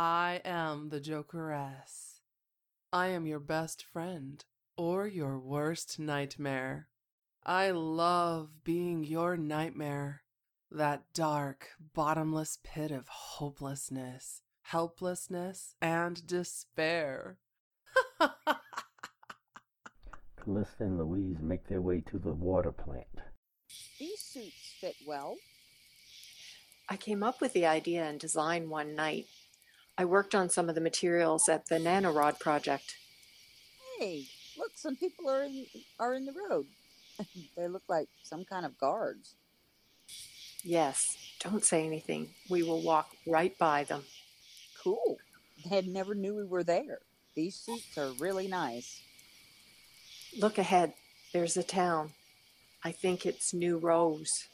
[0.00, 2.20] I am the Jokeress.
[2.92, 4.44] I am your best friend
[4.76, 6.86] or your worst nightmare.
[7.44, 10.22] I love being your nightmare,
[10.70, 17.38] that dark, bottomless pit of hopelessness, helplessness, and despair.
[20.36, 23.18] Calista and Louise make their way to the water plant.
[23.98, 25.38] These suits fit well.
[26.88, 29.26] I came up with the idea and design one night.
[30.00, 32.94] I worked on some of the materials at the Nanorod project.
[33.98, 35.66] Hey, look, some people are in,
[35.98, 36.66] are in the road.
[37.56, 39.34] they look like some kind of guards.
[40.62, 42.28] Yes, don't say anything.
[42.48, 44.04] We will walk right by them.
[44.84, 45.18] Cool.
[45.68, 47.00] They never knew we were there.
[47.34, 49.00] These suits are really nice.
[50.38, 50.92] Look ahead.
[51.32, 52.12] There's a town.
[52.84, 54.46] I think it's New Rose.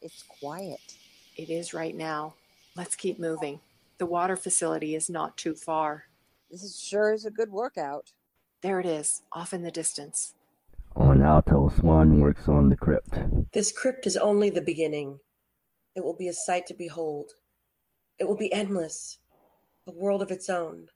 [0.00, 0.96] It's quiet.
[1.36, 2.34] It is right now.
[2.74, 3.60] Let's keep moving.
[4.00, 6.04] The water facility is not too far.
[6.50, 8.12] This is sure is a good workout.
[8.62, 10.32] There it is, off in the distance.
[10.96, 13.10] On Alto, Swann works on the crypt.
[13.52, 15.20] This crypt is only the beginning.
[15.94, 17.32] It will be a sight to behold.
[18.18, 19.18] It will be endless,
[19.86, 20.86] a world of its own.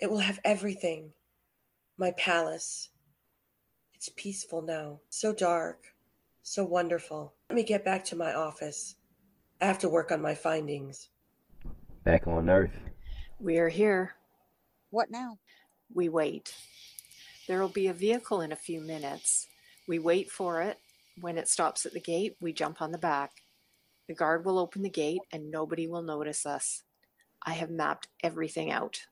[0.00, 1.12] It will have everything.
[1.96, 2.90] My palace.
[3.94, 5.94] It's peaceful now, so dark,
[6.42, 7.34] so wonderful.
[7.48, 8.96] Let me get back to my office.
[9.60, 11.10] I have to work on my findings.
[12.08, 12.72] Back on Earth.
[13.38, 14.14] We are here.
[14.88, 15.36] What now?
[15.92, 16.54] We wait.
[17.46, 19.46] There will be a vehicle in a few minutes.
[19.86, 20.78] We wait for it.
[21.20, 23.32] When it stops at the gate, we jump on the back.
[24.06, 26.82] The guard will open the gate and nobody will notice us.
[27.44, 29.02] I have mapped everything out.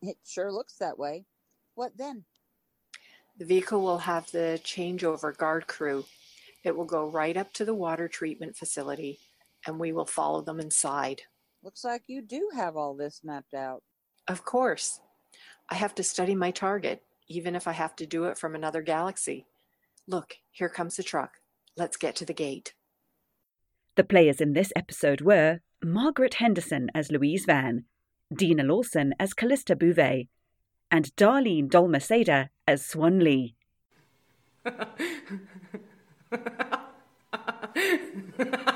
[0.00, 1.26] It sure looks that way.
[1.74, 2.24] What then?
[3.36, 6.06] The vehicle will have the changeover guard crew.
[6.64, 9.18] It will go right up to the water treatment facility
[9.66, 11.20] and we will follow them inside.
[11.66, 13.82] Looks like you do have all this mapped out.
[14.28, 15.00] Of course.
[15.68, 18.82] I have to study my target, even if I have to do it from another
[18.82, 19.46] galaxy.
[20.06, 21.40] Look, here comes the truck.
[21.76, 22.72] Let's get to the gate.
[23.96, 27.86] The players in this episode were Margaret Henderson as Louise Vann,
[28.32, 30.28] Dina Lawson as Calista Bouvay,
[30.88, 33.56] and Darlene Dalmeceda as Swann Lee.